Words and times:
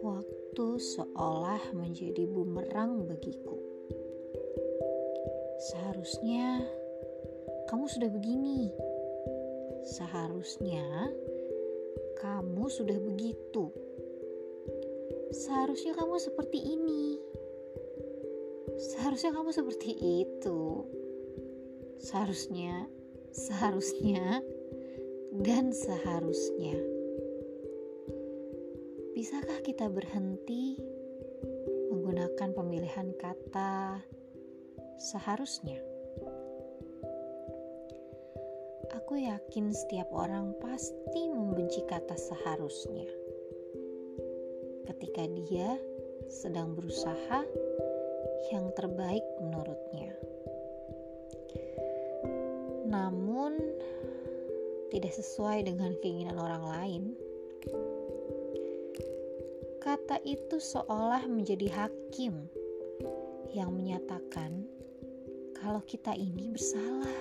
Waktu 0.00 0.66
seolah 0.80 1.60
menjadi 1.76 2.24
bumerang 2.24 3.04
bagiku. 3.04 3.60
Seharusnya 5.68 6.64
kamu 7.68 7.84
sudah 7.92 8.08
begini. 8.08 8.72
Seharusnya 9.84 11.12
kamu 12.16 12.72
sudah 12.72 12.96
begitu. 12.96 13.68
Seharusnya 15.36 15.92
kamu 15.92 16.16
seperti 16.16 16.64
ini. 16.64 17.20
Seharusnya 18.80 19.36
kamu 19.36 19.52
seperti 19.52 19.92
itu. 20.24 20.88
Seharusnya, 22.00 22.88
seharusnya, 23.36 24.40
dan 25.44 25.68
seharusnya. 25.68 26.72
Bisakah 29.12 29.60
kita 29.60 29.92
berhenti 29.92 30.80
menggunakan 31.92 32.56
pemilihan 32.56 33.12
kata 33.20 34.00
seharusnya? 34.96 35.84
Aku 38.96 39.20
yakin 39.20 39.68
setiap 39.76 40.08
orang 40.16 40.56
pasti 40.56 41.28
membenci 41.28 41.84
kata 41.84 42.16
seharusnya. 42.16 43.08
Ketika 44.88 45.28
dia 45.28 45.76
sedang 46.32 46.72
berusaha 46.72 47.44
yang 48.48 48.72
terbaik 48.72 49.22
menurutnya. 49.44 50.16
Namun 52.86 53.58
tidak 54.94 55.12
sesuai 55.12 55.66
dengan 55.66 55.92
keinginan 56.00 56.38
orang 56.38 56.64
lain 56.64 57.02
Kata 59.86 60.18
itu 60.26 60.58
seolah 60.58 61.30
menjadi 61.30 61.70
hakim 61.70 62.50
yang 63.54 63.70
menyatakan 63.70 64.66
kalau 65.54 65.78
kita 65.86 66.10
ini 66.10 66.50
bersalah 66.50 67.14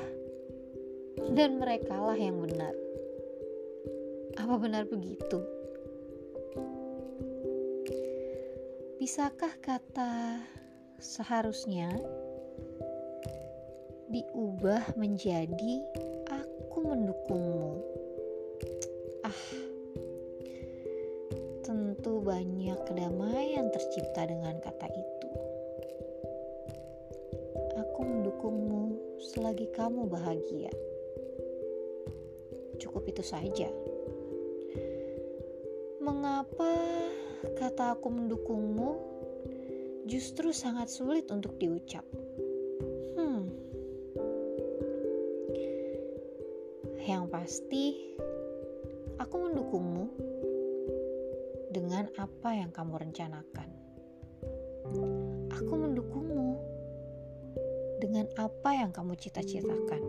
dan 1.37 1.61
merekalah 1.61 2.17
yang 2.17 2.41
benar. 2.41 2.73
Apa 4.41 4.57
benar 4.57 4.89
begitu? 4.89 5.45
Bisakah 8.97 9.53
kata 9.61 10.41
seharusnya 10.97 11.93
diubah 14.15 14.95
menjadi 14.95 15.83
aku 16.31 16.77
mendukungmu? 16.87 17.83
Ah, 19.27 19.43
Tentu 21.67 22.23
banyak 22.23 22.79
kedamaian 22.87 23.67
tercipta 23.75 24.23
dengan 24.23 24.55
kata 24.63 24.87
itu. 24.87 25.29
Aku 27.75 27.99
mendukungmu 28.07 28.95
selagi 29.19 29.67
kamu 29.75 30.07
bahagia. 30.07 30.71
Cukup 32.79 33.11
itu 33.11 33.19
saja. 33.19 33.67
Mengapa 35.99 36.71
kata 37.59 37.99
aku 37.99 38.07
mendukungmu 38.07 38.89
justru 40.07 40.55
sangat 40.55 40.87
sulit 40.87 41.27
untuk 41.33 41.59
diucap? 41.59 42.05
Yang 47.05 47.25
pasti, 47.29 47.85
aku 49.21 49.35
mendukungmu 49.37 50.09
dengan 51.69 52.09
apa 52.17 52.49
yang 52.57 52.73
kamu 52.73 52.97
rencanakan. 52.97 53.69
Aku 55.53 55.73
mendukungmu 55.77 56.57
dengan 58.01 58.25
apa 58.41 58.73
yang 58.73 58.89
kamu 58.89 59.13
cita-citakan. 59.21 60.01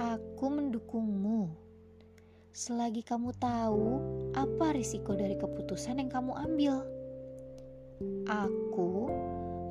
Aku 0.00 0.48
mendukungmu 0.48 1.60
selagi 2.56 3.04
kamu 3.04 3.36
tahu 3.36 4.00
apa 4.32 4.72
risiko 4.72 5.12
dari 5.12 5.36
keputusan 5.36 6.00
yang 6.00 6.08
kamu 6.08 6.32
ambil. 6.40 6.88
Aku 8.32 9.12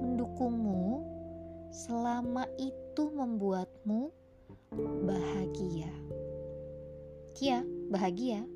mendukungmu 0.06 1.02
selama 1.74 2.46
itu 2.62 3.10
membuatmu 3.10 4.21
bahagia. 4.72 5.92
Ya, 7.44 7.60
bahagia. 7.92 8.48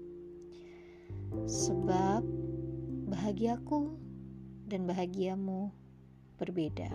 Sebab 1.43 2.23
bahagiaku 3.11 3.91
dan 4.71 4.87
bahagiamu 4.87 5.75
berbeda. 6.39 6.87